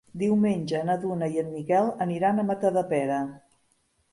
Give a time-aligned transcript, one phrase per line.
[0.19, 3.21] Diumenge na Duna i en Miquel aniran a Matadepera.